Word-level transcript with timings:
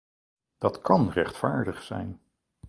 Dat 0.57 0.81
kan 0.81 1.11
rechtvaardig 1.11 1.81
zijn. 1.83 2.19